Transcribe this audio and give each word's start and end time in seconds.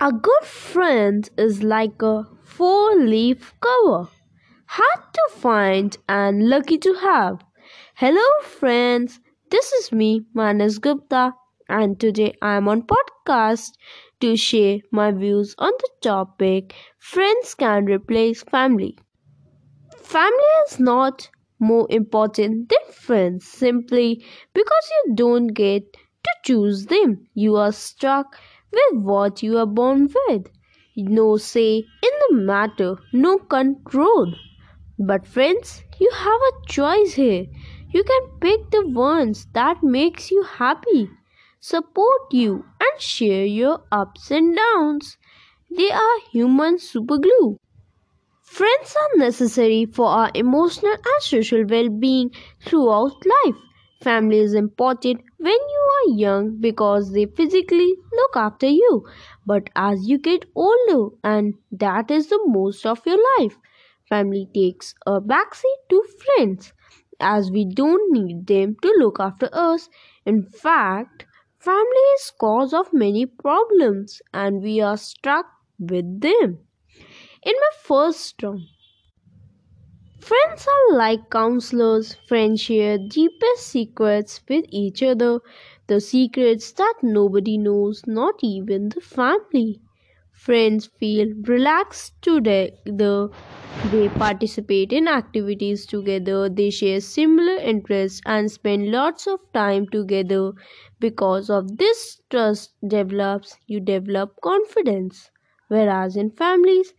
A 0.00 0.10
good 0.10 0.42
friend 0.44 1.28
is 1.38 1.62
like 1.62 2.02
a 2.02 2.24
four 2.42 2.96
leaf 2.96 3.54
cover. 3.60 4.08
Hard 4.66 5.12
to 5.12 5.22
find 5.30 5.96
and 6.08 6.48
lucky 6.48 6.78
to 6.78 6.94
have. 6.94 7.44
Hello, 7.94 8.24
friends. 8.42 9.20
This 9.50 9.72
is 9.72 9.92
me, 9.92 10.26
Manas 10.34 10.78
Gupta, 10.78 11.34
and 11.68 12.00
today 12.00 12.34
I 12.42 12.56
am 12.56 12.66
on 12.66 12.82
podcast 12.82 13.74
to 14.20 14.36
share 14.36 14.78
my 14.90 15.12
views 15.12 15.54
on 15.58 15.72
the 15.78 15.90
topic 16.02 16.74
Friends 16.98 17.54
can 17.54 17.84
replace 17.84 18.42
family. 18.42 18.98
Family 20.02 20.52
is 20.68 20.78
not 20.78 21.30
more 21.58 21.86
important 21.90 22.68
than 22.68 22.92
friends 22.92 23.46
simply 23.46 24.24
because 24.52 24.90
you 24.90 25.14
don't 25.14 25.48
get 25.48 25.92
to 25.92 26.30
choose 26.44 26.86
them. 26.86 27.26
You 27.34 27.56
are 27.56 27.72
stuck 27.72 28.36
with 28.74 29.04
what 29.04 29.42
you 29.42 29.58
are 29.58 29.66
born 29.66 30.08
with. 30.14 30.48
No 30.96 31.36
say 31.36 31.78
in 31.78 32.12
the 32.28 32.36
matter, 32.36 32.96
no 33.12 33.38
control. 33.38 34.32
But 34.98 35.26
friends, 35.26 35.82
you 35.98 36.10
have 36.12 36.40
a 36.40 36.66
choice 36.68 37.14
here. 37.14 37.46
You 37.90 38.04
can 38.04 38.22
pick 38.40 38.70
the 38.70 38.86
ones 38.88 39.46
that 39.54 39.82
makes 39.82 40.30
you 40.30 40.42
happy, 40.42 41.10
support 41.60 42.32
you 42.32 42.64
and 42.80 43.00
share 43.00 43.44
your 43.44 43.82
ups 43.90 44.30
and 44.30 44.56
downs. 44.56 45.16
They 45.76 45.90
are 45.90 46.18
human 46.32 46.76
superglue. 46.78 47.56
Friends 48.42 48.94
are 48.96 49.18
necessary 49.18 49.86
for 49.86 50.06
our 50.06 50.30
emotional 50.34 50.92
and 50.92 51.22
social 51.22 51.64
well-being 51.68 52.30
throughout 52.64 53.26
life. 53.26 53.56
Family 54.02 54.38
is 54.38 54.54
important 54.54 55.20
when 55.38 55.52
you 55.52 55.83
young 56.08 56.56
because 56.60 57.12
they 57.12 57.26
physically 57.26 57.94
look 58.12 58.36
after 58.36 58.66
you. 58.66 59.06
But 59.46 59.70
as 59.76 60.08
you 60.08 60.18
get 60.18 60.44
older, 60.54 61.14
and 61.24 61.54
that 61.72 62.10
is 62.10 62.28
the 62.28 62.40
most 62.46 62.86
of 62.86 63.06
your 63.06 63.18
life, 63.38 63.58
family 64.08 64.48
takes 64.54 64.94
a 65.06 65.20
backseat 65.20 65.80
to 65.90 66.04
friends 66.24 66.72
as 67.20 67.50
we 67.50 67.64
don't 67.64 68.12
need 68.12 68.46
them 68.46 68.76
to 68.82 68.94
look 68.98 69.18
after 69.20 69.48
us. 69.52 69.88
In 70.26 70.42
fact, 70.44 71.26
family 71.58 72.06
is 72.18 72.32
cause 72.38 72.72
of 72.74 72.92
many 72.92 73.26
problems 73.26 74.20
and 74.32 74.62
we 74.62 74.80
are 74.80 74.96
stuck 74.96 75.46
with 75.78 76.20
them. 76.20 76.58
In 77.42 77.54
my 77.54 77.70
first 77.82 78.38
term, 78.38 78.66
Friends 80.24 80.66
are 80.66 80.96
like 80.96 81.30
counselors. 81.30 82.14
Friends 82.26 82.60
share 82.62 82.98
deepest 82.98 83.66
secrets 83.66 84.40
with 84.48 84.64
each 84.70 85.02
other, 85.04 85.40
the 85.86 86.00
secrets 86.00 86.72
that 86.72 86.94
nobody 87.02 87.56
knows, 87.58 88.02
not 88.06 88.34
even 88.42 88.88
the 88.88 89.00
family. 89.00 89.80
Friends 90.32 90.86
feel 90.98 91.28
relaxed 91.44 92.14
together. 92.22 93.28
They 93.92 94.08
participate 94.08 94.92
in 94.92 95.06
activities 95.06 95.86
together. 95.86 96.48
They 96.48 96.70
share 96.70 97.00
similar 97.00 97.56
interests 97.56 98.20
and 98.26 98.50
spend 98.50 98.90
lots 98.90 99.26
of 99.28 99.40
time 99.52 99.86
together. 99.88 100.52
Because 100.98 101.50
of 101.50 101.76
this 101.76 102.20
trust 102.30 102.74
develops, 102.88 103.56
you 103.66 103.78
develop 103.80 104.40
confidence. 104.42 105.30
Whereas 105.68 106.16
in 106.16 106.30
families, 106.30 106.94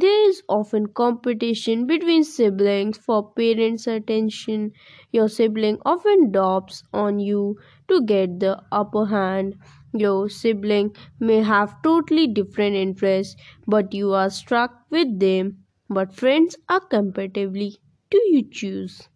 there 0.00 0.28
is 0.28 0.42
often 0.48 0.86
competition 0.88 1.86
between 1.86 2.24
siblings 2.24 2.98
for 2.98 3.32
parents' 3.32 3.86
attention. 3.86 4.72
Your 5.12 5.28
sibling 5.28 5.78
often 5.84 6.30
dotes 6.30 6.82
on 6.92 7.18
you 7.18 7.58
to 7.88 8.02
get 8.02 8.40
the 8.40 8.62
upper 8.72 9.06
hand. 9.06 9.56
Your 9.94 10.28
sibling 10.28 10.94
may 11.20 11.42
have 11.42 11.82
totally 11.82 12.26
different 12.26 12.76
interests, 12.76 13.36
but 13.66 13.94
you 13.94 14.12
are 14.12 14.30
struck 14.30 14.72
with 14.90 15.18
them. 15.20 15.64
But 15.88 16.14
friends 16.14 16.56
are 16.68 16.80
comparatively 16.80 17.76
do 18.10 18.22
you 18.26 18.48
choose? 18.50 19.08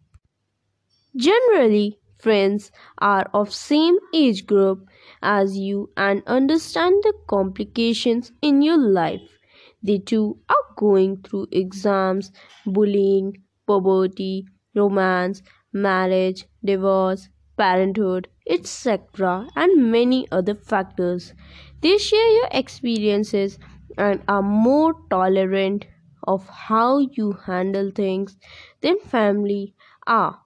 Generally, 1.16 2.00
friends 2.18 2.72
are 2.98 3.30
of 3.32 3.52
same 3.54 3.96
age 4.12 4.44
group 4.44 4.88
as 5.22 5.56
you 5.56 5.90
and 5.96 6.24
understand 6.26 7.00
the 7.04 7.14
complications 7.28 8.32
in 8.42 8.60
your 8.60 8.76
life. 8.76 9.39
They 9.82 9.98
too 9.98 10.38
are 10.48 10.74
going 10.76 11.18
through 11.22 11.48
exams, 11.52 12.32
bullying, 12.64 13.42
poverty, 13.66 14.46
romance, 14.74 15.42
marriage, 15.72 16.46
divorce, 16.64 17.28
parenthood, 17.58 18.28
etc., 18.48 19.48
and 19.54 19.90
many 19.92 20.26
other 20.32 20.54
factors. 20.54 21.34
They 21.82 21.98
share 21.98 22.30
your 22.36 22.48
experiences 22.52 23.58
and 23.98 24.22
are 24.28 24.42
more 24.42 24.94
tolerant 25.10 25.86
of 26.24 26.48
how 26.48 26.98
you 27.00 27.32
handle 27.32 27.90
things 27.90 28.38
than 28.80 28.98
family 29.00 29.74
are, 30.06 30.40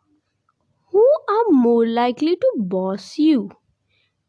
who 0.92 1.06
are 1.28 1.50
more 1.50 1.86
likely 1.86 2.36
to 2.36 2.52
boss 2.56 3.18
you, 3.18 3.50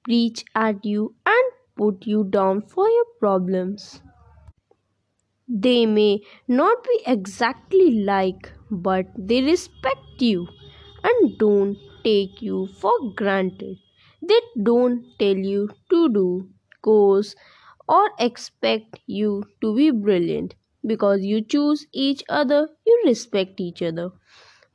preach 0.03 0.45
at 0.55 0.85
you, 0.85 1.15
and 1.25 1.51
put 1.75 2.05
you 2.07 2.23
down 2.25 2.61
for 2.61 2.89
your 2.89 3.05
problems. 3.19 4.01
They 5.47 5.87
may 5.87 6.21
not 6.47 6.83
be 6.83 7.01
exactly 7.07 8.03
like, 8.03 8.51
but 8.69 9.07
they 9.17 9.41
respect 9.41 10.21
you 10.21 10.47
and 11.03 11.35
don't 11.39 11.77
take 12.03 12.43
you 12.43 12.67
for 12.67 12.93
granted. 13.15 13.77
They 14.21 14.39
don't 14.61 15.03
tell 15.17 15.35
you 15.35 15.69
to 15.89 16.09
do 16.09 16.49
course 16.83 17.33
or 17.89 18.11
expect 18.19 18.99
you 19.07 19.45
to 19.61 19.75
be 19.75 19.89
brilliant. 19.89 20.53
Because 20.85 21.23
you 21.23 21.41
choose 21.41 21.87
each 21.91 22.23
other, 22.29 22.69
you 22.85 23.01
respect 23.07 23.59
each 23.59 23.81
other. 23.81 24.11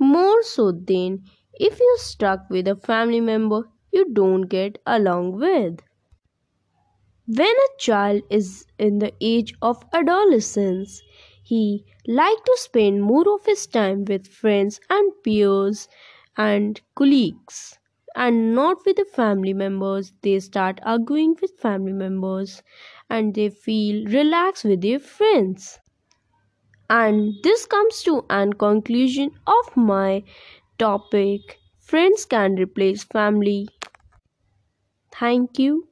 More 0.00 0.42
so 0.42 0.72
than 0.72 1.24
if 1.54 1.78
you're 1.78 1.98
stuck 1.98 2.50
with 2.50 2.66
a 2.66 2.74
family 2.76 3.20
member 3.20 3.68
you 3.92 4.12
don't 4.12 4.42
get 4.48 4.78
along 4.86 5.38
with. 5.38 5.78
When 7.34 7.46
a 7.48 7.78
child 7.78 8.24
is 8.28 8.66
in 8.78 8.98
the 8.98 9.14
age 9.22 9.54
of 9.62 9.82
adolescence, 9.94 11.00
he 11.42 11.86
like 12.06 12.44
to 12.44 12.56
spend 12.58 13.02
more 13.04 13.24
of 13.34 13.46
his 13.46 13.66
time 13.66 14.04
with 14.04 14.26
friends 14.26 14.80
and 14.90 15.10
peers 15.24 15.88
and 16.36 16.78
colleagues 16.94 17.78
and 18.14 18.54
not 18.54 18.84
with 18.84 18.96
the 18.96 19.06
family 19.06 19.54
members. 19.54 20.12
They 20.20 20.40
start 20.40 20.78
arguing 20.82 21.36
with 21.40 21.58
family 21.58 21.94
members 21.94 22.62
and 23.08 23.34
they 23.34 23.48
feel 23.48 24.04
relaxed 24.04 24.66
with 24.66 24.82
their 24.82 24.98
friends. 24.98 25.78
And 26.90 27.36
this 27.42 27.64
comes 27.64 28.02
to 28.02 28.26
an 28.28 28.52
conclusion 28.52 29.30
of 29.46 29.74
my 29.78 30.24
topic. 30.78 31.58
Friends 31.78 32.26
can 32.26 32.56
replace 32.56 33.04
family. 33.04 33.68
Thank 35.12 35.58
you. 35.60 35.89